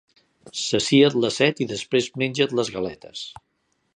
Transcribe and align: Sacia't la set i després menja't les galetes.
Sacia't 0.59 1.17
la 1.25 1.31
set 1.35 1.61
i 1.67 1.69
després 1.73 2.09
menja't 2.23 2.57
les 2.61 2.75
galetes. 2.79 3.25